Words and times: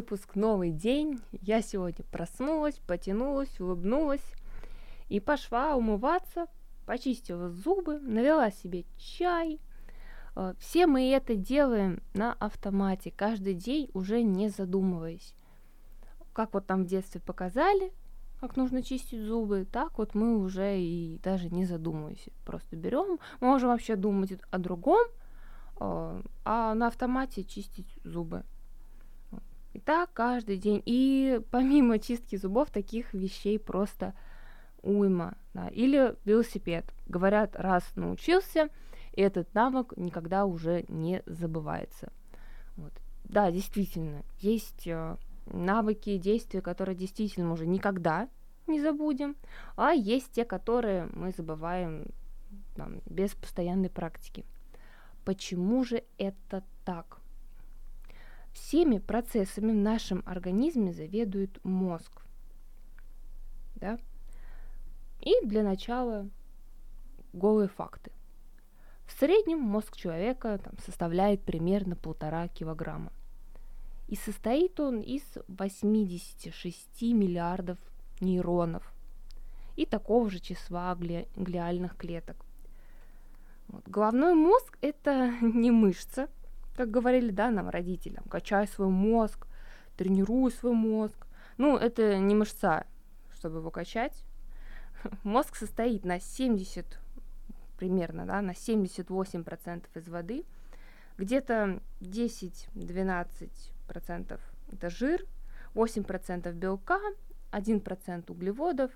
выпуск, 0.00 0.34
новый 0.34 0.70
день. 0.70 1.20
Я 1.30 1.60
сегодня 1.60 2.06
проснулась, 2.10 2.76
потянулась, 2.86 3.60
улыбнулась 3.60 4.24
и 5.10 5.20
пошла 5.20 5.76
умываться, 5.76 6.46
почистила 6.86 7.50
зубы, 7.50 7.98
навела 7.98 8.50
себе 8.50 8.86
чай. 8.96 9.60
Э, 10.36 10.54
все 10.58 10.86
мы 10.86 11.10
это 11.12 11.34
делаем 11.34 12.00
на 12.14 12.32
автомате, 12.32 13.12
каждый 13.14 13.52
день 13.52 13.90
уже 13.92 14.22
не 14.22 14.48
задумываясь. 14.48 15.34
Как 16.32 16.54
вот 16.54 16.66
там 16.66 16.84
в 16.84 16.86
детстве 16.86 17.20
показали, 17.20 17.92
как 18.40 18.56
нужно 18.56 18.82
чистить 18.82 19.20
зубы, 19.20 19.66
так 19.70 19.98
вот 19.98 20.14
мы 20.14 20.38
уже 20.38 20.80
и 20.80 21.20
даже 21.22 21.50
не 21.50 21.66
задумываясь, 21.66 22.30
просто 22.46 22.74
берем, 22.74 23.18
можем 23.42 23.68
вообще 23.68 23.96
думать 23.96 24.32
о 24.50 24.56
другом, 24.56 25.06
э, 25.78 26.22
а 26.46 26.74
на 26.74 26.86
автомате 26.86 27.44
чистить 27.44 27.98
зубы. 28.02 28.44
И 29.72 29.78
так 29.78 30.12
каждый 30.12 30.56
день. 30.56 30.82
И 30.84 31.40
помимо 31.50 31.98
чистки 31.98 32.36
зубов, 32.36 32.70
таких 32.70 33.14
вещей 33.14 33.58
просто 33.58 34.14
уйма. 34.82 35.34
Да. 35.54 35.68
Или 35.68 36.16
велосипед. 36.24 36.84
Говорят, 37.06 37.54
раз 37.54 37.84
научился, 37.96 38.68
этот 39.12 39.52
навык 39.54 39.94
никогда 39.96 40.44
уже 40.44 40.84
не 40.88 41.22
забывается. 41.26 42.12
Вот. 42.76 42.92
Да, 43.24 43.50
действительно, 43.50 44.24
есть 44.40 44.86
э, 44.86 45.16
навыки, 45.46 46.16
действия, 46.16 46.60
которые 46.60 46.96
действительно 46.96 47.52
уже 47.52 47.66
никогда 47.66 48.28
не 48.66 48.80
забудем, 48.80 49.36
а 49.76 49.92
есть 49.92 50.32
те, 50.32 50.44
которые 50.44 51.08
мы 51.12 51.32
забываем 51.32 52.06
там, 52.76 53.00
без 53.06 53.34
постоянной 53.34 53.90
практики. 53.90 54.44
Почему 55.24 55.84
же 55.84 56.02
это 56.18 56.64
так? 56.84 57.19
Всеми 58.52 58.98
процессами 58.98 59.72
в 59.72 59.76
нашем 59.76 60.22
организме 60.26 60.92
заведует 60.92 61.58
мозг. 61.64 62.22
Да? 63.76 63.98
И 65.20 65.34
для 65.44 65.62
начала 65.62 66.28
голые 67.32 67.68
факты. 67.68 68.10
В 69.06 69.12
среднем 69.12 69.58
мозг 69.58 69.96
человека 69.96 70.58
там, 70.58 70.74
составляет 70.84 71.42
примерно 71.42 71.96
полтора 71.96 72.48
килограмма. 72.48 73.12
И 74.08 74.16
состоит 74.16 74.78
он 74.80 75.00
из 75.00 75.22
86 75.48 77.02
миллиардов 77.02 77.78
нейронов 78.20 78.92
и 79.76 79.86
такого 79.86 80.28
же 80.28 80.40
числа 80.40 80.94
гли- 80.94 81.28
глиальных 81.36 81.96
клеток. 81.96 82.36
Вот. 83.68 83.86
Головной 83.88 84.34
мозг– 84.34 84.76
это 84.80 85.32
не 85.40 85.70
мышца, 85.70 86.28
как 86.80 86.90
говорили, 86.90 87.30
да, 87.30 87.50
нам 87.50 87.68
родителям, 87.68 88.24
качай 88.30 88.66
свой 88.66 88.88
мозг, 88.88 89.46
тренируй 89.98 90.50
свой 90.50 90.72
мозг. 90.72 91.26
Ну, 91.58 91.76
это 91.76 92.16
не 92.16 92.34
мышца, 92.34 92.86
чтобы 93.34 93.58
его 93.58 93.70
качать. 93.70 94.24
Мозг 95.22 95.56
состоит 95.56 96.06
на 96.06 96.20
70, 96.20 96.98
примерно, 97.76 98.24
да, 98.24 98.40
на 98.40 98.52
78% 98.52 99.84
из 99.94 100.08
воды, 100.08 100.46
где-то 101.18 101.82
10-12% 102.00 104.40
это 104.72 104.88
жир, 104.88 105.26
8% 105.74 106.50
белка, 106.54 106.98
1% 107.52 108.32
углеводов, 108.32 108.90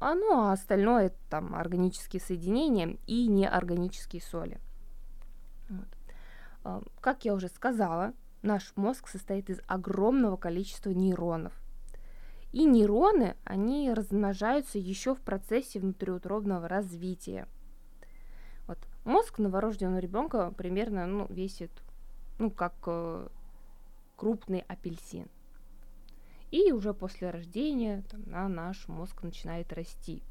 а 0.00 0.14
ну 0.14 0.38
а 0.38 0.52
остальное 0.52 1.08
это 1.08 1.18
там 1.28 1.54
органические 1.54 2.22
соединения 2.22 2.96
и 3.06 3.26
неорганические 3.26 4.22
соли. 4.22 4.58
Вот. 5.68 5.97
А, 6.64 6.82
как 7.00 7.24
я 7.24 7.34
уже 7.34 7.48
сказала, 7.48 8.12
наш 8.42 8.72
мозг 8.76 9.08
состоит 9.08 9.50
из 9.50 9.60
огромного 9.66 10.36
количества 10.36 10.90
нейронов. 10.90 11.52
И 12.52 12.64
нейроны, 12.64 13.36
они 13.44 13.92
размножаются 13.92 14.78
еще 14.78 15.14
в 15.14 15.20
процессе 15.20 15.80
внутриутробного 15.80 16.66
развития. 16.66 17.46
Вот. 18.66 18.78
Мозг 19.04 19.38
новорожденного 19.38 20.00
ребенка 20.00 20.52
примерно 20.56 21.06
ну, 21.06 21.26
весит, 21.28 21.70
ну, 22.38 22.50
как 22.50 22.74
э, 22.86 23.28
крупный 24.16 24.60
апельсин. 24.60 25.28
И 26.50 26.72
уже 26.72 26.94
после 26.94 27.30
рождения 27.30 28.02
там, 28.10 28.22
на 28.26 28.48
наш 28.48 28.88
мозг 28.88 29.22
начинает 29.22 29.72
расти. 29.72 30.22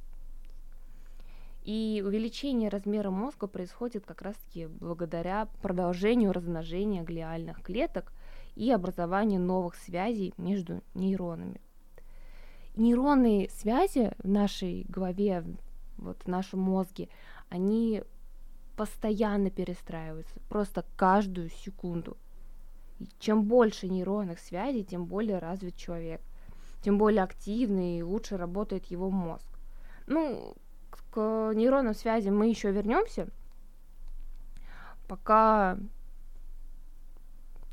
И 1.67 2.01
увеличение 2.01 2.69
размера 2.69 3.11
мозга 3.11 3.45
происходит 3.45 4.05
как 4.05 4.21
раз-таки 4.21 4.67
благодаря 4.67 5.49
продолжению 5.61 6.31
размножения 6.31 7.03
глиальных 7.03 7.61
клеток 7.61 8.13
и 8.55 8.71
образованию 8.71 9.41
новых 9.41 9.75
связей 9.75 10.33
между 10.37 10.81
нейронами. 10.93 11.59
Нейронные 12.77 13.49
связи 13.49 14.13
в 14.19 14.29
нашей 14.29 14.85
голове, 14.87 15.43
вот 15.97 16.23
в 16.23 16.27
нашем 16.27 16.61
мозге, 16.61 17.09
они 17.49 18.01
постоянно 18.77 19.49
перестраиваются, 19.49 20.39
просто 20.47 20.85
каждую 20.95 21.49
секунду. 21.49 22.15
И 22.99 23.09
чем 23.19 23.43
больше 23.43 23.89
нейронных 23.89 24.39
связей, 24.39 24.85
тем 24.85 25.03
более 25.03 25.39
развит 25.39 25.75
человек, 25.75 26.21
тем 26.81 26.97
более 26.97 27.23
активный 27.23 27.97
и 27.97 28.03
лучше 28.03 28.37
работает 28.37 28.85
его 28.85 29.09
мозг. 29.09 29.59
Ну, 30.05 30.55
к 31.17 31.51
нейронным 31.55 31.95
связям 31.95 32.37
мы 32.37 32.47
еще 32.47 32.71
вернемся. 32.71 33.27
Пока 35.07 35.79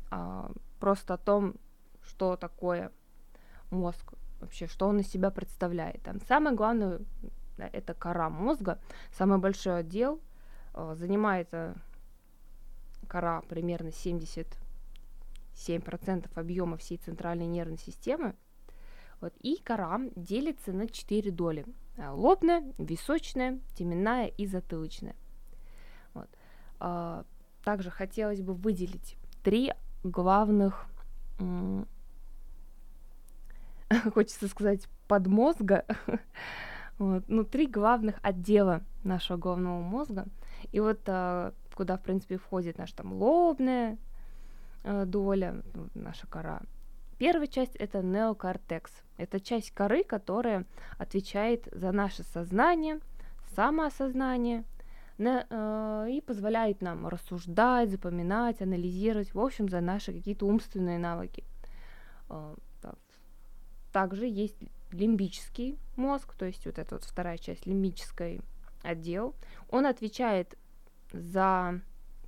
а, 0.09 0.51
просто 0.79 1.13
о 1.13 1.17
том, 1.19 1.53
что 2.01 2.37
такое 2.37 2.91
мозг, 3.69 4.15
вообще, 4.39 4.65
что 4.65 4.87
он 4.87 5.01
из 5.01 5.07
себя 5.11 5.29
представляет. 5.29 6.01
Там 6.01 6.21
самое 6.21 6.55
главное 6.55 7.01
да, 7.59 7.69
это 7.71 7.93
кора 7.93 8.31
мозга, 8.31 8.79
самый 9.11 9.37
большой 9.37 9.81
отдел 9.81 10.19
а, 10.73 10.95
занимает 10.95 11.53
кора 13.07 13.41
примерно 13.41 13.89
77% 13.89 14.55
объема 16.33 16.77
всей 16.77 16.97
центральной 16.97 17.45
нервной 17.45 17.77
системы. 17.77 18.33
Вот, 19.21 19.35
и 19.39 19.61
кора 19.61 20.01
делится 20.15 20.73
на 20.73 20.87
4 20.87 21.29
доли. 21.29 21.63
Э, 21.97 22.09
лобная, 22.09 22.63
височная, 22.77 23.59
теменная 23.75 24.27
и 24.27 24.45
затылочная. 24.45 25.15
Вот. 26.13 26.29
А, 26.79 27.23
также 27.63 27.89
хотелось 27.89 28.41
бы 28.41 28.53
выделить 28.53 29.17
три 29.43 29.73
главных, 30.03 30.85
хочется 34.13 34.47
сказать, 34.47 34.87
подмозга, 35.07 35.85
вот, 36.97 37.23
ну, 37.27 37.45
три 37.45 37.67
главных 37.67 38.15
отдела 38.21 38.83
нашего 39.03 39.37
головного 39.37 39.81
мозга. 39.81 40.25
И 40.71 40.79
вот 40.79 40.99
а, 41.07 41.53
куда, 41.75 41.97
в 41.97 42.01
принципе, 42.01 42.37
входит 42.37 42.77
наша 42.77 42.95
там 42.97 43.13
лобная 43.13 43.97
а, 44.83 45.05
доля, 45.05 45.61
наша 45.93 46.27
кора, 46.27 46.61
Первая 47.17 47.47
часть 47.47 47.75
это 47.75 48.01
неокортекс. 48.01 48.91
Это 49.17 49.39
часть 49.39 49.71
коры, 49.71 50.03
которая 50.03 50.65
отвечает 50.97 51.67
за 51.71 51.91
наше 51.91 52.23
сознание, 52.23 52.99
самоосознание 53.55 54.65
на, 55.17 55.45
э, 55.49 56.11
и 56.11 56.21
позволяет 56.21 56.81
нам 56.81 57.07
рассуждать, 57.07 57.89
запоминать, 57.89 58.61
анализировать, 58.61 59.33
в 59.33 59.39
общем, 59.39 59.69
за 59.69 59.79
наши 59.79 60.11
какие-то 60.11 60.45
умственные 60.45 60.99
навыки. 60.99 61.45
Э, 62.29 62.55
да. 62.81 62.95
Также 63.93 64.25
есть 64.27 64.57
лимбический 64.91 65.77
мозг, 65.95 66.35
то 66.35 66.45
есть 66.45 66.65
вот 66.65 66.77
эта 66.77 66.95
вот 66.95 67.05
вторая 67.05 67.37
часть, 67.37 67.65
лимбический 67.65 68.41
отдел. 68.83 69.35
Он 69.69 69.85
отвечает 69.85 70.57
за 71.13 71.79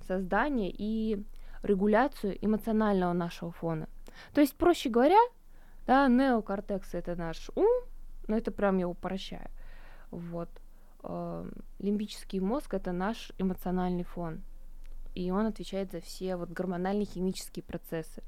создание 0.06 0.74
и 0.76 1.22
регуляцию 1.62 2.38
эмоционального 2.40 3.12
нашего 3.12 3.52
фона. 3.52 3.86
То 4.32 4.40
есть, 4.40 4.54
проще 4.56 4.88
говоря, 4.88 5.18
да, 5.86 6.08
неокортекс 6.08 6.94
это 6.94 7.16
наш 7.16 7.50
ум, 7.54 7.68
но 8.26 8.36
это 8.36 8.50
прям 8.50 8.78
я 8.78 8.88
упрощаю. 8.88 9.50
Вот. 10.10 10.48
Э, 11.02 11.48
лимбический 11.78 12.40
мозг 12.40 12.74
это 12.74 12.92
наш 12.92 13.32
эмоциональный 13.38 14.04
фон. 14.04 14.42
И 15.14 15.30
он 15.30 15.46
отвечает 15.46 15.90
за 15.90 16.00
все 16.00 16.36
вот 16.36 16.50
гормональные 16.50 17.06
химические 17.06 17.62
процессы. 17.62 18.22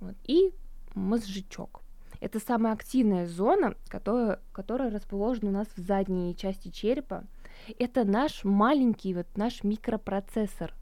Вот. 0.00 0.16
И 0.24 0.52
мозжечок. 0.94 1.82
Это 2.20 2.38
самая 2.40 2.72
активная 2.72 3.26
зона, 3.26 3.74
которая, 3.88 4.40
которая 4.52 4.90
расположена 4.90 5.50
у 5.50 5.52
нас 5.52 5.68
в 5.76 5.80
задней 5.80 6.36
части 6.36 6.68
черепа. 6.68 7.24
Это 7.78 8.04
наш 8.04 8.44
маленький, 8.44 9.14
вот 9.14 9.26
наш 9.36 9.62
микропроцессор– 9.62 10.74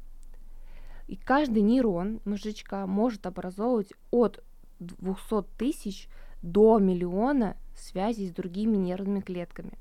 и 1.10 1.16
каждый 1.16 1.62
нейрон 1.62 2.20
мозжечка 2.24 2.86
может 2.86 3.26
образовывать 3.26 3.92
от 4.12 4.44
200 4.78 5.42
тысяч 5.58 6.08
до 6.40 6.78
миллиона 6.78 7.56
связей 7.74 8.28
с 8.28 8.32
другими 8.32 8.76
нервными 8.76 9.18
клетками. 9.20 9.72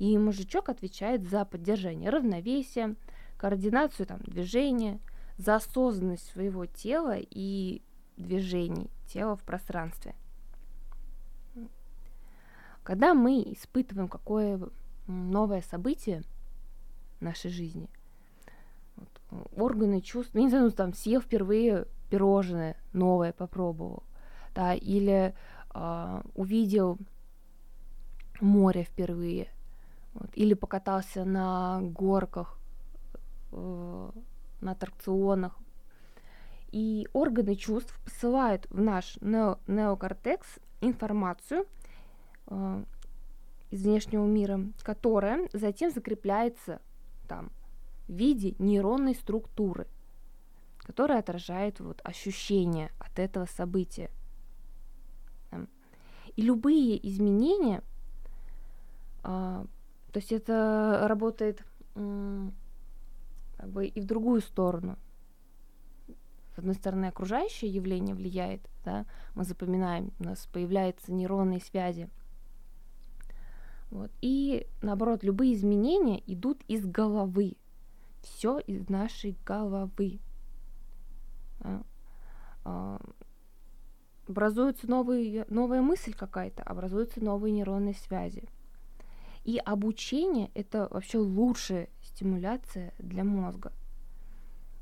И 0.00 0.18
мозжечок 0.18 0.68
отвечает 0.68 1.28
за 1.28 1.44
поддержание 1.44 2.10
равновесия, 2.10 2.96
координацию 3.36 4.06
там, 4.06 4.18
движения, 4.22 4.98
за 5.38 5.54
осознанность 5.54 6.28
своего 6.32 6.66
тела 6.66 7.18
и 7.20 7.80
движений 8.16 8.90
тела 9.06 9.36
в 9.36 9.44
пространстве. 9.44 10.16
Когда 12.82 13.14
мы 13.14 13.42
испытываем 13.52 14.08
какое 14.08 14.58
новое 15.06 15.62
событие 15.62 16.24
в 17.20 17.22
нашей 17.22 17.52
жизни, 17.52 17.88
органы 19.56 20.00
чувств, 20.00 20.32
ну, 20.34 20.40
не 20.40 20.48
знаю, 20.48 20.64
ну, 20.66 20.70
там, 20.70 20.92
съел 20.94 21.20
впервые 21.20 21.86
пирожное 22.10 22.76
новое, 22.92 23.32
попробовал, 23.32 24.02
да, 24.54 24.74
или 24.74 25.34
э, 25.74 26.22
увидел 26.34 26.98
море 28.40 28.84
впервые, 28.84 29.48
вот, 30.14 30.30
или 30.34 30.54
покатался 30.54 31.24
на 31.24 31.80
горках, 31.82 32.58
э, 33.52 34.10
на 34.60 34.72
аттракционах. 34.72 35.58
И 36.72 37.08
органы 37.12 37.54
чувств 37.54 37.98
посылают 38.04 38.66
в 38.70 38.80
наш 38.80 39.16
нео- 39.18 39.58
неокортекс 39.66 40.58
информацию 40.80 41.66
э, 42.48 42.84
из 43.70 43.82
внешнего 43.82 44.24
мира, 44.24 44.60
которая 44.82 45.48
затем 45.52 45.90
закрепляется 45.90 46.80
там 47.28 47.50
в 48.08 48.12
виде 48.12 48.54
нейронной 48.58 49.14
структуры, 49.14 49.86
которая 50.78 51.18
отражает 51.18 51.80
вот 51.80 52.00
ощущения 52.04 52.90
от 52.98 53.18
этого 53.18 53.46
события. 53.46 54.10
И 56.36 56.42
любые 56.42 57.06
изменения, 57.08 57.82
а, 59.22 59.64
то 60.12 60.18
есть 60.18 60.32
это 60.32 61.06
работает 61.08 61.64
как 61.94 63.70
бы 63.70 63.86
и 63.86 64.00
в 64.00 64.04
другую 64.04 64.42
сторону. 64.42 64.98
С 66.54 66.58
одной 66.58 66.74
стороны, 66.74 67.06
окружающее 67.06 67.70
явление 67.70 68.14
влияет, 68.14 68.60
да, 68.84 69.06
мы 69.34 69.44
запоминаем, 69.44 70.12
у 70.18 70.24
нас 70.24 70.46
появляются 70.46 71.12
нейронные 71.12 71.60
связи. 71.60 72.08
Вот. 73.90 74.10
И 74.20 74.66
наоборот, 74.82 75.22
любые 75.22 75.54
изменения 75.54 76.22
идут 76.26 76.62
из 76.66 76.86
головы. 76.86 77.56
Все 78.26 78.58
из 78.58 78.88
нашей 78.88 79.38
головы. 79.46 80.18
Да. 81.60 81.82
А, 82.64 83.00
образуется 84.26 84.90
новый, 84.90 85.44
новая 85.48 85.80
мысль 85.80 86.12
какая-то, 86.12 86.62
образуются 86.64 87.22
новые 87.22 87.52
нейронные 87.52 87.94
связи. 87.94 88.48
И 89.44 89.58
обучение— 89.58 90.50
это 90.54 90.88
вообще 90.90 91.18
лучшая 91.18 91.88
стимуляция 92.02 92.92
для 92.98 93.22
мозга. 93.22 93.72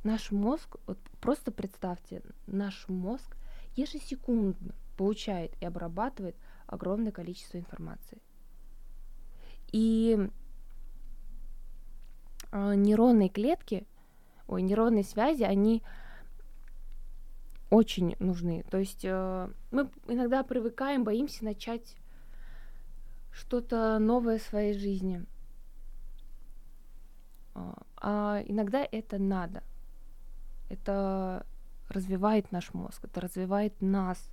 Наш 0.04 0.30
мозг, 0.30 0.76
вот 0.86 0.98
просто 1.20 1.52
представьте, 1.52 2.22
наш 2.46 2.88
мозг 2.88 3.36
ежесекундно 3.76 4.74
получает 4.96 5.54
и 5.60 5.66
обрабатывает 5.66 6.36
огромное 6.66 7.12
количество 7.12 7.58
информации. 7.58 8.22
И 9.70 10.30
нейронные 12.54 13.28
клетки, 13.28 13.86
ой, 14.46 14.62
нейронные 14.62 15.04
связи, 15.04 15.42
они 15.42 15.82
очень 17.70 18.14
нужны. 18.20 18.64
То 18.70 18.78
есть 18.78 19.04
э, 19.04 19.48
мы 19.70 19.90
иногда 20.06 20.44
привыкаем, 20.44 21.04
боимся 21.04 21.44
начать 21.44 21.96
что-то 23.32 23.98
новое 23.98 24.38
в 24.38 24.42
своей 24.42 24.78
жизни. 24.78 25.24
А, 27.54 27.82
а 27.96 28.42
иногда 28.46 28.86
это 28.88 29.18
надо. 29.18 29.62
Это 30.68 31.46
развивает 31.88 32.52
наш 32.52 32.72
мозг, 32.72 33.04
это 33.04 33.20
развивает 33.20 33.80
нас. 33.80 34.30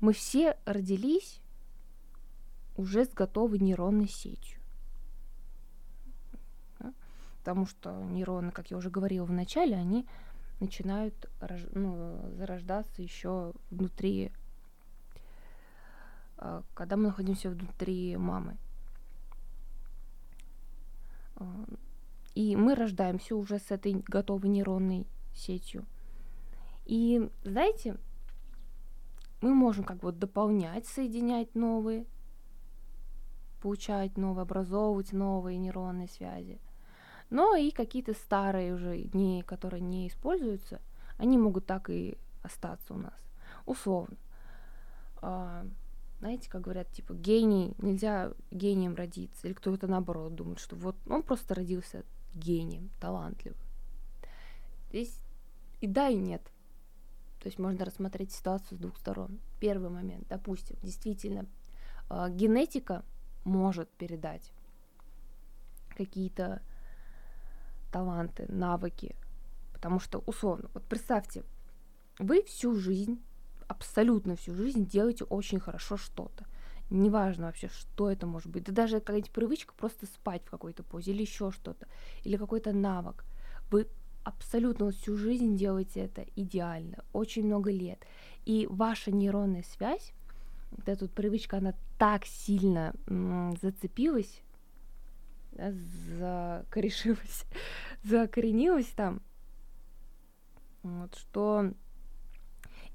Мы 0.00 0.12
все 0.12 0.58
родились 0.64 1.40
уже 2.76 3.04
с 3.04 3.12
готовой 3.12 3.58
нейронной 3.60 4.08
сетью. 4.08 4.60
Потому 7.46 7.64
что 7.64 7.92
нейроны, 7.92 8.50
как 8.50 8.72
я 8.72 8.76
уже 8.76 8.90
говорила 8.90 9.24
в 9.24 9.30
начале, 9.30 9.76
они 9.76 10.04
начинают 10.58 11.30
ну, 11.74 12.28
зарождаться 12.32 13.02
еще 13.02 13.52
внутри, 13.70 14.32
а, 16.38 16.64
когда 16.74 16.96
мы 16.96 17.04
находимся 17.04 17.48
внутри 17.48 18.16
мамы. 18.16 18.56
А, 21.36 21.66
и 22.34 22.56
мы 22.56 22.74
рождаемся 22.74 23.36
уже 23.36 23.60
с 23.60 23.70
этой 23.70 23.92
готовой 23.92 24.48
нейронной 24.48 25.06
сетью. 25.32 25.86
И 26.84 27.30
знаете, 27.44 27.96
мы 29.40 29.54
можем 29.54 29.84
как 29.84 29.98
бы 29.98 30.10
дополнять, 30.10 30.84
соединять 30.88 31.54
новые, 31.54 32.06
получать 33.62 34.16
новые, 34.16 34.42
образовывать 34.42 35.12
новые 35.12 35.58
нейронные 35.58 36.08
связи. 36.08 36.58
Но 37.30 37.56
и 37.56 37.70
какие-то 37.70 38.14
старые 38.14 38.74
уже, 38.74 39.08
не, 39.12 39.42
которые 39.42 39.80
не 39.80 40.08
используются, 40.08 40.80
они 41.18 41.38
могут 41.38 41.66
так 41.66 41.90
и 41.90 42.16
остаться 42.42 42.94
у 42.94 42.98
нас. 42.98 43.14
Условно. 43.64 44.16
А, 45.16 45.66
знаете, 46.20 46.48
как 46.48 46.62
говорят, 46.62 46.90
типа, 46.92 47.14
гений, 47.14 47.74
нельзя 47.78 48.32
гением 48.50 48.94
родиться. 48.94 49.46
Или 49.46 49.54
кто-то 49.54 49.86
наоборот 49.86 50.34
думает, 50.34 50.60
что 50.60 50.76
вот 50.76 50.96
он 51.08 51.22
просто 51.22 51.54
родился 51.54 52.04
гением, 52.34 52.90
талантливым. 53.00 53.58
Здесь 54.90 55.20
и 55.80 55.86
да, 55.86 56.08
и 56.08 56.16
нет. 56.16 56.42
То 57.40 57.48
есть 57.48 57.58
можно 57.58 57.84
рассмотреть 57.84 58.32
ситуацию 58.32 58.78
с 58.78 58.80
двух 58.80 58.96
сторон. 58.96 59.38
Первый 59.60 59.90
момент, 59.90 60.26
допустим, 60.28 60.76
действительно, 60.82 61.46
э, 62.08 62.28
генетика 62.30 63.04
может 63.44 63.88
передать 63.90 64.52
какие-то 65.96 66.62
таланты, 67.96 68.44
навыки. 68.48 69.16
Потому 69.72 70.00
что, 70.00 70.22
условно, 70.26 70.68
вот 70.74 70.84
представьте, 70.84 71.44
вы 72.18 72.42
всю 72.42 72.74
жизнь, 72.74 73.22
абсолютно 73.68 74.36
всю 74.36 74.54
жизнь 74.54 74.86
делаете 74.86 75.24
очень 75.24 75.60
хорошо 75.60 75.96
что-то. 75.96 76.44
Неважно 76.90 77.46
вообще, 77.46 77.68
что 77.68 78.10
это 78.10 78.26
может 78.26 78.48
быть. 78.48 78.64
Да 78.64 78.72
даже 78.72 79.00
какая-нибудь 79.00 79.30
привычка 79.30 79.72
просто 79.74 80.04
спать 80.06 80.42
в 80.44 80.50
какой-то 80.50 80.82
позе 80.82 81.12
или 81.12 81.22
еще 81.22 81.50
что-то. 81.50 81.86
Или 82.22 82.36
какой-то 82.36 82.72
навык. 82.72 83.24
Вы 83.70 83.88
абсолютно 84.24 84.90
всю 84.90 85.16
жизнь 85.16 85.56
делаете 85.56 86.00
это 86.00 86.26
идеально, 86.36 86.98
очень 87.12 87.46
много 87.46 87.70
лет. 87.70 88.04
И 88.44 88.66
ваша 88.68 89.10
нейронная 89.10 89.64
связь, 89.74 90.12
вот 90.70 90.86
эта 90.88 91.04
вот 91.06 91.14
привычка, 91.14 91.56
она 91.56 91.74
так 91.98 92.26
сильно 92.26 92.92
м- 93.06 93.56
зацепилась 93.62 94.42
закорешилась, 96.18 97.44
закоренилась 98.02 98.86
там, 98.86 99.20
вот, 100.82 101.14
что 101.16 101.72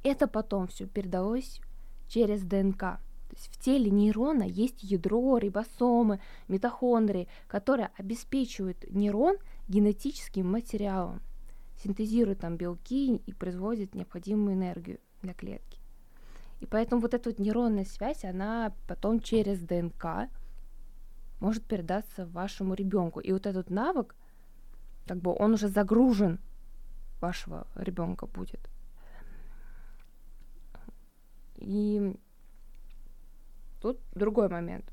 это 0.03 0.27
потом 0.27 0.67
все 0.67 0.87
передалось 0.87 1.61
через 2.07 2.43
ДНК. 2.43 2.79
То 2.79 3.37
есть 3.37 3.47
в 3.47 3.61
теле 3.61 3.89
нейрона 3.89 4.43
есть 4.43 4.83
ядро, 4.83 5.37
рибосомы, 5.37 6.19
митохондрии, 6.47 7.29
которые 7.47 7.91
обеспечивают 7.97 8.83
нейрон 8.89 9.37
генетическим 9.69 10.51
материалом, 10.51 11.21
синтезируют 11.81 12.39
там 12.39 12.57
белки 12.57 13.15
и 13.15 13.33
производят 13.33 13.95
необходимую 13.95 14.55
энергию 14.55 14.99
для 15.21 15.33
клетки. 15.33 15.79
И 16.59 16.65
поэтому 16.65 17.01
вот 17.01 17.13
эта 17.13 17.29
вот 17.29 17.39
нейронная 17.39 17.85
связь, 17.85 18.23
она 18.23 18.73
потом 18.87 19.19
через 19.19 19.59
ДНК 19.59 20.29
может 21.41 21.65
передаться 21.65 22.25
вашему 22.27 22.75
ребенку. 22.75 23.19
И 23.19 23.33
вот 23.33 23.45
этот 23.45 23.69
навык, 23.69 24.15
как 25.07 25.17
бы 25.17 25.35
он 25.35 25.53
уже 25.53 25.67
загружен 25.67 26.39
вашего 27.19 27.67
ребенка 27.75 28.27
будет. 28.27 28.69
И 31.57 32.15
тут 33.81 33.99
другой 34.13 34.47
момент. 34.49 34.85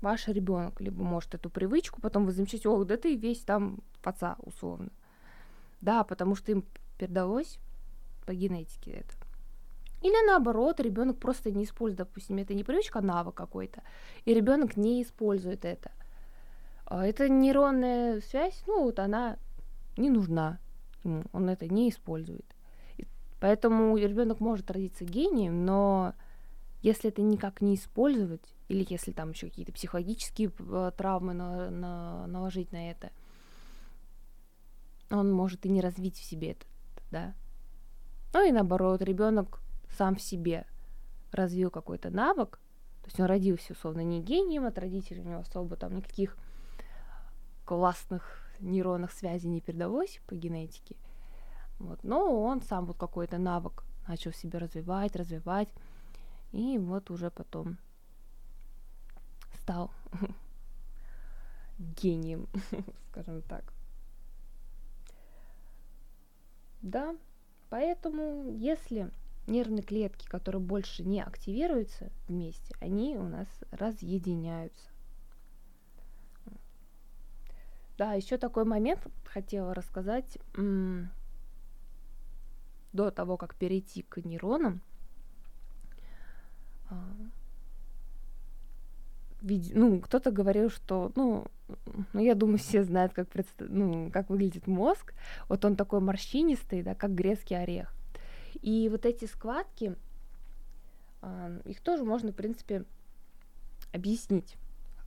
Ваш 0.00 0.28
ребенок 0.28 0.80
либо 0.80 1.02
может 1.02 1.34
эту 1.34 1.50
привычку, 1.50 2.00
потом 2.00 2.24
вы 2.24 2.32
замечаете, 2.32 2.68
о, 2.68 2.84
да 2.84 2.96
ты 2.96 3.16
весь 3.16 3.40
там 3.40 3.80
паца, 4.00 4.36
условно. 4.38 4.90
Да, 5.80 6.04
потому 6.04 6.36
что 6.36 6.52
им 6.52 6.64
передалось 6.98 7.58
по 8.26 8.34
генетике 8.34 8.92
это. 8.92 9.27
Или 10.02 10.26
наоборот, 10.26 10.80
ребенок 10.80 11.18
просто 11.18 11.50
не 11.50 11.64
использует, 11.64 11.98
допустим, 11.98 12.38
это 12.38 12.54
не 12.54 12.64
привычка, 12.64 13.00
а 13.00 13.02
навык 13.02 13.34
какой-то, 13.34 13.82
и 14.24 14.32
ребенок 14.32 14.76
не 14.76 15.02
использует 15.02 15.64
это. 15.64 15.90
А 16.84 17.06
эта 17.06 17.28
нейронная 17.28 18.20
связь, 18.20 18.62
ну 18.66 18.84
вот 18.84 18.98
она 18.98 19.38
не 19.96 20.10
нужна 20.10 20.58
он 21.04 21.48
это 21.48 21.66
не 21.68 21.90
использует. 21.90 22.44
Поэтому 23.40 23.96
ребенок 23.96 24.40
может 24.40 24.70
родиться 24.70 25.04
гением, 25.04 25.64
но 25.64 26.14
если 26.82 27.10
это 27.10 27.22
никак 27.22 27.60
не 27.60 27.76
использовать, 27.76 28.42
или 28.68 28.86
если 28.88 29.12
там 29.12 29.30
еще 29.30 29.48
какие-то 29.48 29.72
психологические 29.72 30.50
э, 30.58 30.92
травмы 30.96 31.34
на, 31.34 31.70
на, 31.70 32.26
наложить 32.26 32.72
на 32.72 32.90
это, 32.90 33.10
он 35.10 35.32
может 35.32 35.64
и 35.66 35.68
не 35.68 35.80
развить 35.80 36.18
в 36.18 36.24
себе 36.24 36.52
это, 36.52 36.66
да, 37.10 37.34
Ну 38.34 38.46
и 38.46 38.52
наоборот, 38.52 39.00
ребенок 39.02 39.60
сам 39.96 40.16
в 40.16 40.22
себе 40.22 40.66
развил 41.32 41.70
какой-то 41.70 42.10
навык, 42.10 42.58
то 43.02 43.06
есть 43.06 43.20
он 43.20 43.26
родился, 43.26 43.72
условно, 43.72 44.00
не 44.00 44.20
гением, 44.20 44.66
от 44.66 44.78
родителей 44.78 45.22
у 45.22 45.28
него 45.28 45.40
особо 45.40 45.76
там 45.76 45.94
никаких 45.94 46.36
классных 47.64 48.42
нейронных 48.60 49.12
связей 49.12 49.48
не 49.48 49.60
передалось 49.60 50.20
по 50.26 50.34
генетике. 50.34 50.96
Вот. 51.78 52.02
Но 52.02 52.42
он 52.42 52.60
сам 52.60 52.86
вот 52.86 52.98
какой-то 52.98 53.38
навык 53.38 53.84
начал 54.06 54.32
себе 54.32 54.58
развивать, 54.58 55.16
развивать. 55.16 55.68
И 56.52 56.78
вот 56.78 57.10
уже 57.10 57.30
потом 57.30 57.78
стал 59.54 59.90
гением, 61.78 62.48
скажем 63.10 63.42
так. 63.42 63.72
Да, 66.82 67.16
поэтому 67.70 68.50
если 68.50 69.10
нервные 69.48 69.82
клетки, 69.82 70.26
которые 70.26 70.60
больше 70.60 71.04
не 71.04 71.22
активируются 71.22 72.10
вместе, 72.28 72.74
они 72.80 73.16
у 73.16 73.28
нас 73.28 73.48
разъединяются. 73.70 74.88
Да, 77.96 78.12
еще 78.12 78.38
такой 78.38 78.64
момент 78.64 79.00
хотела 79.24 79.74
рассказать 79.74 80.38
до 82.92 83.10
того, 83.10 83.36
как 83.36 83.56
перейти 83.56 84.02
к 84.02 84.18
нейронам. 84.18 84.80
А, 86.90 87.12
ну, 89.42 90.00
кто-то 90.00 90.30
говорил, 90.30 90.70
что, 90.70 91.12
ну, 91.16 91.46
ну, 92.12 92.20
я 92.20 92.34
думаю, 92.34 92.58
все 92.58 92.82
знают, 92.84 93.12
как, 93.12 93.28
предста- 93.28 93.68
ну, 93.68 94.10
как 94.10 94.30
выглядит 94.30 94.66
мозг. 94.66 95.12
Вот 95.48 95.64
он 95.64 95.76
такой 95.76 96.00
морщинистый, 96.00 96.82
да, 96.82 96.94
как 96.94 97.14
грецкий 97.14 97.60
орех. 97.60 97.97
И 98.56 98.88
вот 98.88 99.06
эти 99.06 99.24
складки, 99.24 99.96
их 101.64 101.80
тоже 101.80 102.04
можно, 102.04 102.32
в 102.32 102.34
принципе, 102.34 102.84
объяснить, 103.92 104.56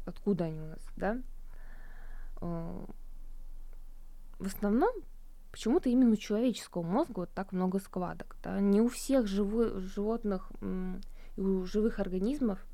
откуда 0.06 0.46
они 0.46 0.60
у 0.60 0.66
нас, 0.66 0.80
да. 0.98 1.22
Э, 2.42 2.86
в 4.40 4.48
основном, 4.48 4.92
почему-то 5.52 5.90
именно 5.90 6.12
у 6.12 6.16
человеческого 6.16 6.82
мозга 6.82 7.20
вот 7.22 7.34
так 7.34 7.52
много 7.52 7.80
складок. 7.80 8.36
Да? 8.42 8.60
Не 8.60 8.82
у 8.82 8.90
всех 8.90 9.28
живы, 9.28 9.80
животных 9.80 10.52
и 10.62 11.42
у 11.42 11.66
живых 11.66 12.00
организмов 12.00 12.66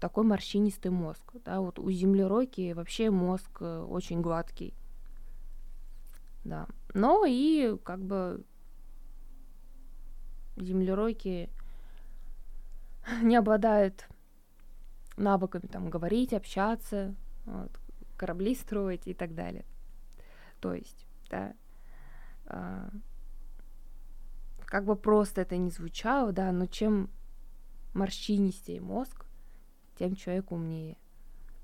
такой 0.00 0.24
морщинистый 0.24 0.90
мозг. 0.90 1.22
Да? 1.44 1.60
Вот 1.60 1.78
у 1.78 1.90
землеройки 1.90 2.72
вообще 2.72 3.10
мозг 3.10 3.58
э, 3.60 3.80
очень 3.80 4.20
гладкий. 4.20 4.74
Да. 6.44 6.66
Но 6.94 7.24
и 7.26 7.76
как 7.82 8.00
бы 8.00 8.44
землеройки 10.56 11.50
не 13.22 13.36
обладают 13.36 14.08
навыками 15.16 15.66
там 15.66 15.88
говорить, 15.88 16.32
общаться, 16.32 17.14
вот, 17.44 17.70
корабли 18.16 18.54
строить 18.54 19.06
и 19.06 19.14
так 19.14 19.34
далее. 19.34 19.64
То 20.60 20.74
есть, 20.74 21.06
да, 21.30 21.54
а, 22.46 22.90
как 24.64 24.84
бы 24.84 24.96
просто 24.96 25.42
это 25.42 25.56
не 25.56 25.70
звучало, 25.70 26.32
да, 26.32 26.50
но 26.52 26.66
чем 26.66 27.10
морщинистее 27.94 28.80
мозг, 28.80 29.24
тем 29.98 30.14
человек 30.16 30.52
умнее. 30.52 30.96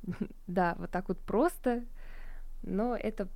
да, 0.46 0.74
вот 0.78 0.90
так 0.90 1.08
вот 1.08 1.20
просто, 1.20 1.84
но 2.62 2.96
это 2.96 3.28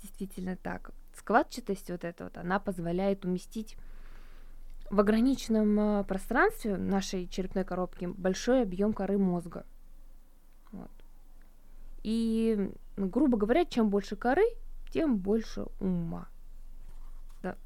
действительно 0.00 0.56
так. 0.56 0.92
Складчатость 1.14 1.90
вот 1.90 2.04
эта 2.04 2.24
вот, 2.24 2.36
она 2.36 2.60
позволяет 2.60 3.24
уместить 3.24 3.76
в 4.90 5.00
ограниченном 5.00 5.78
э, 5.80 6.04
пространстве 6.04 6.76
нашей 6.76 7.28
черепной 7.28 7.64
коробки 7.64 8.06
большой 8.06 8.62
объем 8.62 8.92
коры 8.92 9.18
мозга. 9.18 9.66
Вот. 10.72 10.90
И, 12.02 12.70
грубо 12.96 13.36
говоря, 13.36 13.64
чем 13.64 13.90
больше 13.90 14.16
коры, 14.16 14.44
тем 14.90 15.18
больше 15.18 15.66
ума. 15.80 16.28
Да. 17.42 17.56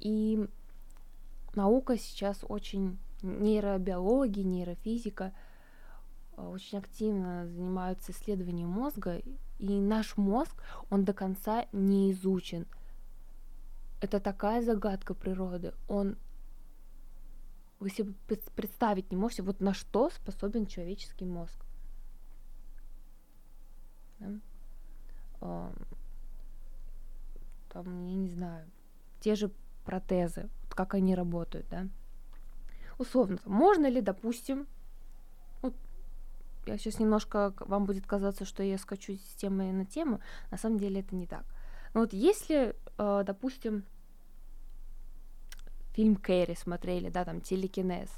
И 0.00 0.48
наука 1.54 1.96
сейчас 1.96 2.44
очень 2.48 2.98
нейробиология, 3.22 4.44
нейрофизика– 4.44 5.32
очень 6.36 6.78
активно 6.78 7.46
занимаются 7.46 8.12
исследованием 8.12 8.68
мозга, 8.68 9.22
и 9.58 9.80
наш 9.80 10.16
мозг, 10.16 10.62
он 10.90 11.04
до 11.04 11.12
конца 11.12 11.66
не 11.72 12.10
изучен. 12.12 12.66
Это 14.00 14.18
такая 14.18 14.62
загадка 14.62 15.14
природы. 15.14 15.74
Он 15.88 16.16
вы 17.78 17.90
себе 17.90 18.14
представить 18.54 19.10
не 19.10 19.16
можете, 19.16 19.42
вот 19.42 19.60
на 19.60 19.74
что 19.74 20.08
способен 20.10 20.66
человеческий 20.66 21.24
мозг. 21.24 21.64
Да? 24.20 25.72
Там, 27.68 28.06
я 28.06 28.14
не 28.14 28.28
знаю, 28.28 28.70
те 29.20 29.34
же 29.34 29.50
протезы, 29.84 30.48
вот 30.62 30.74
как 30.74 30.94
они 30.94 31.16
работают, 31.16 31.66
да. 31.70 31.88
Условно, 32.98 33.38
можно 33.46 33.88
ли, 33.88 34.00
допустим, 34.00 34.68
я 36.66 36.78
сейчас 36.78 36.98
немножко 36.98 37.54
вам 37.60 37.86
будет 37.86 38.06
казаться, 38.06 38.44
что 38.44 38.62
я 38.62 38.78
скачу 38.78 39.14
с 39.14 39.34
темы 39.34 39.72
на 39.72 39.84
тему, 39.84 40.20
на 40.50 40.56
самом 40.56 40.78
деле 40.78 41.00
это 41.00 41.14
не 41.14 41.26
так. 41.26 41.44
Но 41.94 42.00
вот 42.00 42.12
если, 42.12 42.76
э, 42.98 43.22
допустим, 43.26 43.84
фильм 45.92 46.16
Кэрри 46.16 46.54
смотрели, 46.54 47.10
да, 47.10 47.24
там 47.24 47.40
телекинез 47.40 48.08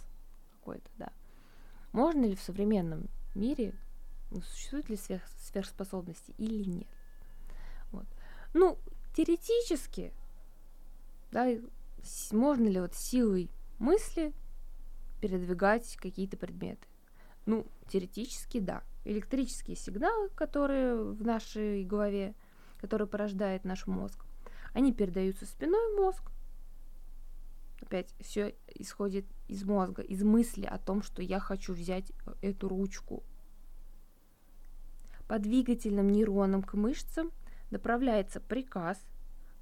какой-то, 0.59 0.89
да, 0.99 1.13
можно 1.93 2.25
ли 2.25 2.37
в 2.37 2.43
современном 2.43 3.09
мире, 3.35 3.75
ну, 4.31 4.41
существуют 4.43 4.89
ли 4.89 4.97
сверх, 4.97 5.23
сверхспособности 5.39 6.35
или 6.39 6.69
нет? 6.69 6.89
Вот. 7.93 8.07
Ну, 8.53 8.79
теоретически, 9.15 10.13
да, 11.31 11.49
можно 12.31 12.69
ли 12.69 12.81
вот 12.81 12.95
силой 12.95 13.51
мысли 13.79 14.33
передвигать 15.21 15.97
какие-то 15.97 16.37
предметы? 16.37 16.87
Ну, 17.47 17.67
теоретически 17.89 18.61
да. 18.61 18.83
Электрические 19.05 19.77
сигналы, 19.77 20.31
которые 20.31 20.95
в 20.97 21.23
нашей 21.23 21.85
голове, 21.85 22.35
которые 22.79 23.07
порождает 23.07 23.65
наш 23.65 23.87
мозг, 23.87 24.25
они 24.73 24.93
передаются 24.93 25.45
в 25.45 25.49
спиной 25.49 25.97
мозг. 25.97 26.31
Опять 27.81 28.15
все 28.21 28.55
исходит 28.75 29.27
из 29.47 29.63
мозга, 29.65 30.01
из 30.03 30.23
мысли 30.23 30.65
о 30.65 30.79
том, 30.79 31.03
что 31.03 31.23
я 31.23 31.39
хочу 31.39 31.75
взять 31.75 32.13
эту 32.41 32.69
ручку. 32.69 33.23
По 35.29 35.39
двигательным 35.39 36.09
нейронам 36.09 36.63
к 36.63 36.75
мышцам 36.75 37.31
направляется 37.71 38.41
приказ 38.41 38.99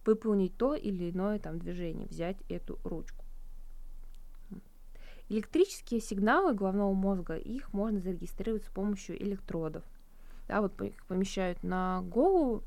выполнить 0.04 0.56
то 0.56 0.74
или 0.74 1.10
иное 1.10 1.38
там 1.38 1.58
движение, 1.58 2.06
взять 2.06 2.38
эту 2.48 2.78
ручку. 2.84 3.21
Электрические 5.32 6.02
сигналы 6.02 6.52
головного 6.52 6.92
мозга, 6.92 7.36
их 7.36 7.72
можно 7.72 8.00
зарегистрировать 8.00 8.64
с 8.64 8.68
помощью 8.68 9.16
электродов. 9.16 9.82
Да, 10.46 10.60
вот 10.60 10.78
их 10.82 11.02
помещают 11.06 11.62
на 11.62 12.02
голову 12.02 12.62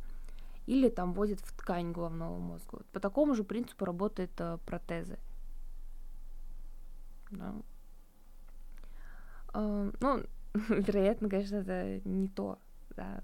или 0.65 0.89
там 0.89 1.13
вводят 1.13 1.39
в 1.41 1.55
ткань 1.55 1.91
головного 1.91 2.39
мозга. 2.39 2.79
По 2.91 2.99
такому 2.99 3.35
же 3.35 3.43
принципу 3.43 3.85
работают 3.85 4.31
э, 4.39 4.57
протезы. 4.65 5.19
Да. 7.29 7.53
Э, 9.53 9.91
ну, 9.99 10.23
вероятно, 10.69 11.29
конечно, 11.29 11.57
это 11.57 12.01
не 12.03 12.29
то. 12.29 12.57
Да. 12.95 13.21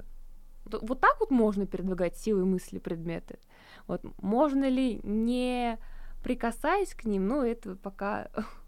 Вот 0.65 0.99
так 0.99 1.19
вот 1.19 1.31
можно 1.31 1.65
передвигать 1.65 2.15
силой 2.15 2.45
мысли 2.45 2.77
предметы. 2.77 3.39
Вот 3.87 4.03
можно 4.21 4.69
ли 4.69 5.01
не 5.01 5.79
прикасаясь 6.23 6.93
к 6.93 7.05
ним, 7.05 7.27
ну, 7.27 7.41
это 7.41 7.75
пока 7.75 8.29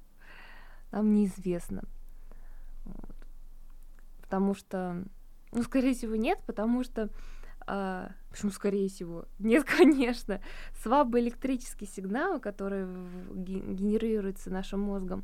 нам 0.94 1.14
неизвестно. 1.14 1.84
Вот. 2.86 3.16
Потому 4.22 4.54
что, 4.54 5.04
ну, 5.52 5.64
скорее 5.64 5.94
всего, 5.94 6.16
нет, 6.16 6.40
потому 6.46 6.84
что 6.84 7.10
а, 7.66 8.12
почему 8.30 8.52
скорее 8.52 8.90
всего? 8.90 9.26
Нет, 9.40 9.64
конечно. 9.64 10.42
Слабые 10.82 11.24
электрические 11.24 11.88
сигналы, 11.88 12.40
которые 12.40 12.86
генерируются 13.34 14.50
нашим 14.50 14.82
мозгом, 14.82 15.24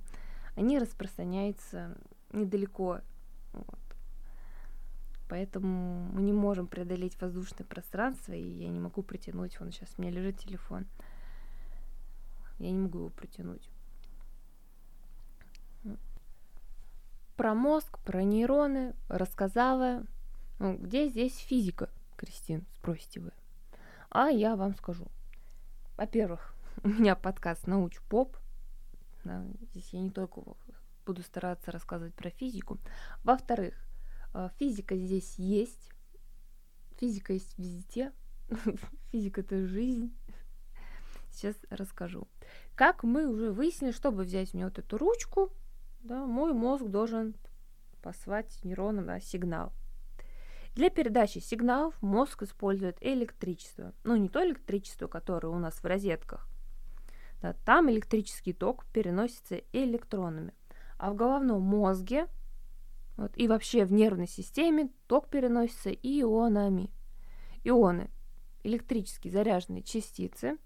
они 0.55 0.79
распространяются 0.79 1.97
недалеко. 2.31 3.01
Вот. 3.51 3.79
Поэтому 5.27 6.09
мы 6.13 6.21
не 6.21 6.33
можем 6.33 6.67
преодолеть 6.67 7.19
воздушное 7.21 7.65
пространство, 7.65 8.33
и 8.33 8.41
я 8.41 8.69
не 8.69 8.79
могу 8.79 9.03
притянуть. 9.03 9.59
Вон 9.59 9.71
сейчас 9.71 9.89
у 9.97 10.01
меня 10.01 10.11
лежит 10.11 10.39
телефон. 10.39 10.85
Я 12.57 12.71
не 12.71 12.79
могу 12.79 12.99
его 12.99 13.09
притянуть. 13.09 13.69
Про 17.39 17.55
мозг, 17.55 17.99
про 17.99 18.21
нейроны 18.21 18.93
рассказала, 19.07 20.03
Ну, 20.59 20.75
где 20.75 21.07
здесь 21.07 21.37
физика, 21.37 21.89
Кристин, 22.17 22.65
спросите 22.75 23.21
вы? 23.21 23.31
А 24.09 24.27
я 24.27 24.57
вам 24.57 24.75
скажу. 24.75 25.07
Во-первых, 25.95 26.53
у 26.83 26.89
меня 26.89 27.15
подкаст 27.15 27.65
«Науч 27.65 28.01
поп». 28.09 28.35
Да, 29.23 29.45
здесь 29.71 29.87
я 29.93 30.01
не 30.01 30.09
только 30.09 30.41
буду 31.05 31.23
стараться 31.23 31.71
рассказывать 31.71 32.13
про 32.13 32.29
физику. 32.29 32.77
Во-вторых, 33.23 33.73
э, 34.33 34.49
физика 34.57 34.97
здесь 34.97 35.35
есть. 35.35 35.91
Физика 36.97 37.31
есть 37.31 37.57
везде. 37.57 38.11
Физика— 39.13 39.39
это 39.43 39.65
жизнь. 39.65 40.13
Сейчас 41.31 41.55
расскажу. 41.69 42.27
Как 42.75 43.05
мы 43.05 43.29
уже 43.29 43.53
выяснили, 43.53 43.93
чтобы 43.93 44.23
взять 44.23 44.53
мне 44.53 44.65
вот 44.65 44.77
эту 44.77 44.97
ручку, 44.97 45.53
да, 46.01 46.25
мой 46.25 46.53
мозг 46.53 46.85
должен 46.85 47.35
послать 48.01 48.63
нейронам 48.63 49.05
да, 49.05 49.19
сигнал. 49.19 49.73
Для 50.75 50.89
передачи 50.89 51.39
сигналов 51.39 51.99
мозг 52.01 52.43
использует 52.43 52.97
электричество. 53.01 53.93
Ну, 54.03 54.15
не 54.15 54.29
то 54.29 54.45
электричество, 54.45 55.07
которое 55.07 55.49
у 55.49 55.59
нас 55.59 55.75
в 55.75 55.85
розетках. 55.85 56.47
Да, 57.41 57.53
там 57.65 57.89
электрический 57.89 58.53
ток 58.53 58.85
переносится 58.85 59.61
электронами. 59.73 60.53
А 60.97 61.11
в 61.11 61.15
головном 61.15 61.61
мозге 61.61 62.27
вот, 63.19 63.33
и 63.35 63.49
вообще 63.49 63.83
в 63.83 63.91
нервной 63.91 64.27
системе 64.27 64.89
ток 65.07 65.27
переносится 65.27 65.91
ионами. 65.91 66.89
Ионы– 67.65 68.09
электрически 68.63 69.27
заряженные 69.27 69.83
частицы. 69.83 70.57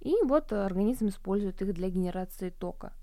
И 0.00 0.14
вот 0.24 0.52
организм 0.52 1.08
использует 1.08 1.60
их 1.60 1.74
для 1.74 1.90
генерации 1.90 2.48
тока. 2.48 2.94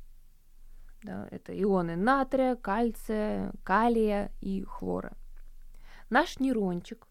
Да, 1.06 1.28
это 1.30 1.54
ионы 1.54 1.96
натрия, 1.96 2.56
кальция, 2.56 3.54
калия 3.64 4.32
и 4.42 4.64
хлора. 4.64 5.14
Наш 6.10 6.40
нейрончик 6.40 7.08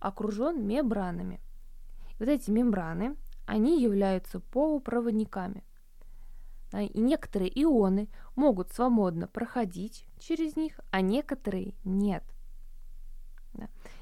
окружен 0.00 0.66
мембранами. 0.66 1.42
Вот 2.18 2.28
эти 2.28 2.50
мембраны, 2.50 3.16
они 3.44 3.82
являются 3.82 4.40
полупроводниками. 4.40 5.62
И 6.72 6.98
некоторые 6.98 7.50
ионы 7.62 8.08
могут 8.34 8.72
свободно 8.72 9.28
проходить 9.28 10.06
через 10.18 10.56
них, 10.56 10.80
а 10.90 11.02
некоторые 11.02 11.74
нет. 11.84 12.24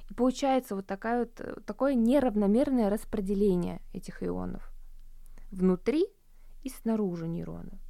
И 0.09 0.15
получается 0.15 0.77
вот 0.77 0.87
такая 0.87 1.27
вот, 1.27 1.67
такое 1.67 1.95
неравномерное 1.95 2.91
распределение 2.91 3.81
этих 3.93 4.23
ионов 4.23 4.73
внутри 5.51 6.07
и 6.63 6.69
снаружи 6.69 7.27
нейрона. 7.27 7.81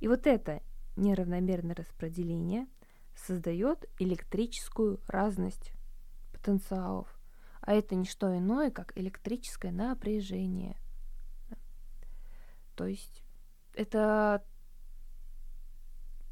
И 0.00 0.08
вот 0.08 0.26
это 0.26 0.60
неравномерное 0.96 1.74
распределение 1.74 2.66
создает 3.14 3.88
электрическую 3.98 5.00
разность 5.06 5.72
потенциалов, 6.32 7.08
а 7.60 7.72
это 7.72 7.94
не 7.94 8.04
что 8.04 8.36
иное, 8.36 8.70
как 8.70 8.96
электрическое 8.96 9.72
напряжение. 9.72 10.76
То 12.74 12.86
есть 12.86 13.22
это 13.74 14.44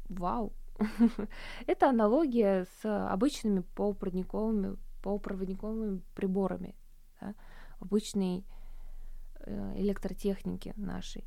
вау. 0.09 0.53
это 1.67 1.89
аналогия 1.89 2.65
с 2.81 3.09
обычными 3.09 3.61
полупроводниковыми, 3.75 4.77
полупроводниковыми 5.01 6.01
приборами 6.15 6.75
да, 7.21 7.35
обычной 7.79 8.45
э, 9.39 9.73
электротехники 9.77 10.73
нашей. 10.75 11.25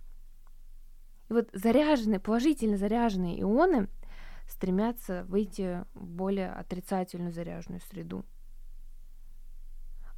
И 1.28 1.32
вот 1.32 1.48
заряженные, 1.52 2.20
положительно 2.20 2.76
заряженные 2.76 3.40
ионы 3.40 3.88
стремятся 4.46 5.24
выйти 5.24 5.84
в 5.94 6.06
более 6.06 6.52
отрицательную 6.52 7.32
заряженную 7.32 7.80
среду. 7.80 8.24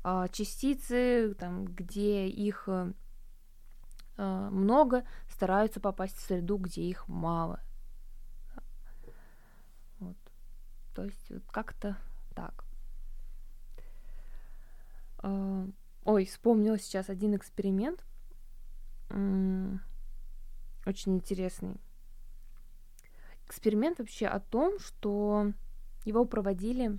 А 0.05 0.29
частицы, 0.29 1.35
там, 1.38 1.64
где 1.64 2.29
их 2.29 2.64
э, 2.68 2.92
э, 4.16 4.49
много, 4.51 5.05
стараются 5.29 5.81
попасть 5.81 6.16
в 6.16 6.21
среду, 6.21 6.57
где 6.59 6.83
их 6.83 7.09
мало. 7.09 7.61
Вот. 9.99 10.16
То 10.94 11.05
есть 11.05 11.31
вот 11.31 11.42
как-то 11.51 11.97
так. 12.35 12.64
Э, 15.23 15.66
ой, 16.05 16.27
вспомнила 16.27 16.79
сейчас 16.79 17.09
один 17.09 17.35
эксперимент 17.35 18.05
очень 20.88 21.16
интересный. 21.16 21.77
Эксперимент 23.46 23.98
вообще 23.98 24.27
о 24.27 24.40
том, 24.40 24.79
что 24.79 25.53
его 26.05 26.24
проводили, 26.24 26.98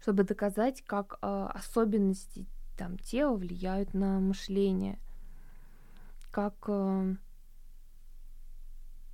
чтобы 0.00 0.24
доказать, 0.24 0.82
как 0.82 1.18
э, 1.20 1.48
особенности 1.54 2.46
там, 2.76 2.98
тела 2.98 3.34
влияют 3.34 3.94
на 3.94 4.20
мышление, 4.20 4.98
как, 6.30 6.54
э, 6.68 7.16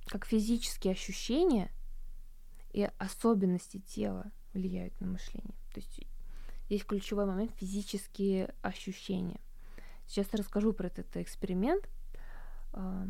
как 0.07 0.25
физические 0.25 0.93
ощущения 0.93 1.71
и 2.73 2.89
особенности 2.97 3.79
тела 3.79 4.31
влияют 4.53 4.99
на 4.99 5.07
мышление. 5.07 5.55
То 5.73 5.79
есть 5.79 6.01
здесь 6.67 6.83
ключевой 6.83 7.25
момент 7.25 7.51
физические 7.55 8.53
ощущения. 8.61 9.39
Сейчас 10.05 10.27
расскажу 10.33 10.73
про 10.73 10.87
этот 10.87 11.15
эксперимент. 11.17 11.89
А, 12.75 13.07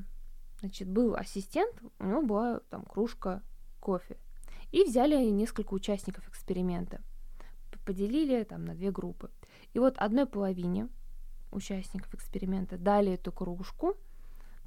значит, 0.60 0.88
был 0.88 1.16
ассистент, 1.16 1.76
у 2.00 2.06
него 2.06 2.22
была 2.22 2.60
там 2.70 2.84
кружка 2.84 3.42
кофе. 3.80 4.18
И 4.72 4.84
взяли 4.84 5.16
несколько 5.30 5.74
участников 5.74 6.28
эксперимента, 6.30 7.02
поделили 7.84 8.44
там 8.44 8.66
на 8.66 8.76
две 8.76 8.92
группы. 8.92 9.32
И 9.74 9.80
вот 9.80 9.98
одной 9.98 10.28
половине 10.28 10.88
участников 11.52 12.14
эксперимента 12.14 12.78
дали 12.78 13.14
эту 13.14 13.32
кружку 13.32 13.96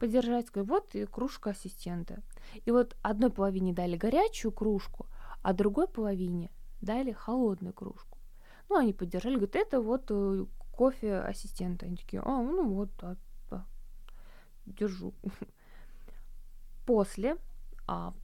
подержать, 0.01 0.49
сказали, 0.49 0.69
вот 0.69 0.95
и 0.95 1.07
кружка 1.07 1.51
ассистента. 1.51 2.23
И 2.65 2.71
вот 2.71 2.97
одной 3.03 3.31
половине 3.31 3.73
дали 3.73 3.97
горячую 3.97 4.53
кружку, 4.53 5.07
а 5.43 5.53
другой 5.53 5.87
половине 5.87 6.51
дали 6.81 7.13
холодную 7.13 7.73
кружку. 7.73 8.19
Ну, 8.69 8.77
они 8.77 8.93
поддержали, 8.93 9.35
говорят, 9.35 9.57
это 9.57 9.81
вот 9.81 10.07
э, 10.11 10.47
кофе 10.73 11.19
ассистента. 11.19 11.87
Они 11.87 11.97
такие, 11.97 12.23
а, 12.25 12.43
ну 12.43 12.69
вот, 12.69 12.91
а 13.03 13.17
держу. 14.75 15.15
После 16.87 17.37
а, 17.87 18.15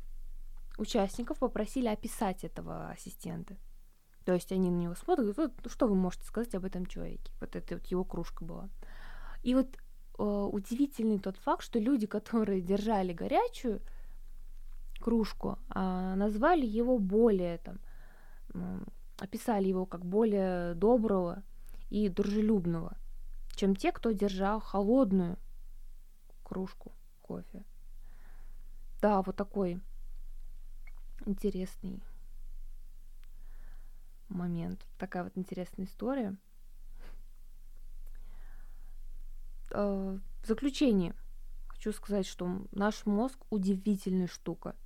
участников 0.78 1.38
попросили 1.38 1.88
описать 1.88 2.44
этого 2.44 2.90
ассистента. 2.90 3.56
То 4.24 4.32
есть 4.32 4.52
они 4.52 4.70
на 4.70 4.76
него 4.76 4.94
смотрят, 4.94 5.34
говорят, 5.34 5.52
вот, 5.62 5.70
что 5.70 5.86
вы 5.86 5.94
можете 5.94 6.24
сказать 6.24 6.54
об 6.54 6.64
этом 6.64 6.86
человеке? 6.86 7.30
Вот 7.40 7.54
это 7.56 7.74
вот 7.74 7.86
его 7.86 8.04
кружка 8.04 8.44
была. 8.44 8.70
И 9.42 9.54
вот 9.54 9.76
э, 10.18 10.22
удивительный 10.22 11.18
тот 11.18 11.36
факт, 11.36 11.62
что 11.62 11.78
люди, 11.78 12.06
которые 12.06 12.62
держали 12.62 13.12
горячую 13.12 13.82
кружку, 14.98 15.58
э, 15.74 16.14
назвали 16.16 16.64
его 16.64 16.98
более 16.98 17.58
там, 17.58 17.78
э, 18.54 18.80
описали 19.18 19.68
его 19.68 19.84
как 19.84 20.06
более 20.06 20.74
доброго 20.74 21.42
и 21.90 22.08
дружелюбного, 22.08 22.96
чем 23.54 23.76
те, 23.76 23.92
кто 23.92 24.10
держал 24.12 24.60
холодную 24.60 25.36
кружку 26.44 26.92
кофе. 27.22 27.64
Да, 29.00 29.22
вот 29.22 29.36
такой 29.36 29.80
интересный 31.26 32.02
момент. 34.28 34.86
Такая 34.98 35.24
вот 35.24 35.32
интересная 35.36 35.86
история. 35.86 36.36
Э, 39.70 40.18
в 40.42 40.46
заключение 40.46 41.14
хочу 41.66 41.92
сказать, 41.92 42.26
что 42.26 42.66
наш 42.72 43.04
мозг 43.06 43.38
удивительная 43.50 44.28
штука. 44.28 44.76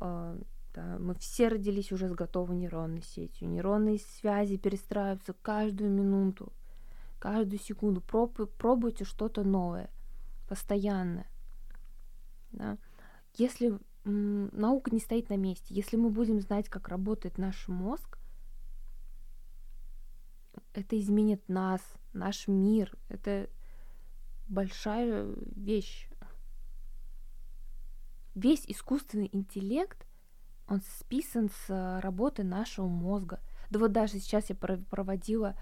Э, 0.00 0.38
да, 0.74 0.98
мы 0.98 1.14
все 1.14 1.48
родились 1.48 1.92
уже 1.92 2.08
с 2.08 2.12
готовой 2.12 2.56
нейронной 2.56 3.02
сетью. 3.02 3.48
Нейронные 3.48 3.98
связи 3.98 4.56
перестраиваются 4.56 5.34
каждую 5.34 5.90
минуту, 5.90 6.52
каждую 7.18 7.58
секунду. 7.60 8.00
пробуйте 8.00 9.04
что-то 9.04 9.44
новое– 9.44 9.90
постоянно. 10.52 11.26
Да? 12.50 12.76
Если 13.32 13.78
наука 14.04 14.90
не 14.90 15.00
стоит 15.00 15.30
на 15.30 15.38
месте, 15.38 15.74
если 15.74 15.96
мы 15.96 16.10
будем 16.10 16.42
знать, 16.42 16.68
как 16.68 16.88
работает 16.88 17.38
наш 17.38 17.68
мозг, 17.68 18.18
это 20.74 21.00
изменит 21.00 21.48
нас, 21.48 21.80
наш 22.12 22.48
мир. 22.48 22.94
Это 23.08 23.48
большая 24.46 25.34
вещь. 25.56 26.10
Весь 28.34 28.66
искусственный 28.66 29.30
интеллект, 29.32 30.06
он 30.68 30.82
списан 30.98 31.48
с 31.48 31.98
работы 32.02 32.44
нашего 32.44 32.88
мозга. 32.88 33.40
Да 33.70 33.78
вот 33.78 33.92
даже 33.92 34.18
сейчас 34.18 34.50
я 34.50 34.54
проводила 34.54 35.56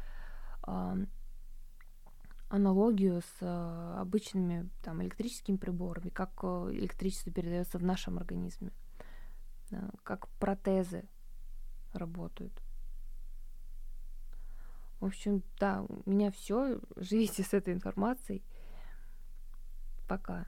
аналогию 2.50 3.22
с 3.22 3.36
э, 3.40 3.94
обычными 3.98 4.68
там, 4.82 5.02
электрическими 5.02 5.56
приборами, 5.56 6.10
как 6.10 6.32
э, 6.42 6.70
электричество 6.72 7.32
передается 7.32 7.78
в 7.78 7.82
нашем 7.82 8.18
организме, 8.18 8.72
как 10.02 10.28
протезы. 10.40 11.04
работают. 11.92 12.52
В 14.98 15.06
общем, 15.06 15.42
да, 15.58 15.82
у 15.88 16.10
меня 16.10 16.30
все. 16.30 16.78
Живите 16.96 17.42
с 17.42 17.54
этой 17.54 17.72
информацией. 17.72 18.42
Пока. 20.06 20.46